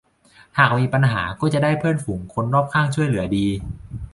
[0.57, 3.47] หากมีปัญหาก็จะได้เพื่อนฝูงคนรอบข้างช่วยเหลือดี